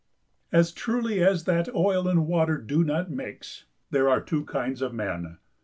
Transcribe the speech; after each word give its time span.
As 0.51 0.71
truly 0.71 1.23
as 1.23 1.43
that 1.43 1.69
oil 1.75 2.07
and 2.07 2.25
water 2.25 2.57
do 2.57 2.83
not 2.83 3.11
mix, 3.11 3.65
there 3.91 4.09
are 4.09 4.19
two 4.19 4.45
kinds 4.45 4.81
of 4.81 4.95
men. 4.95 5.37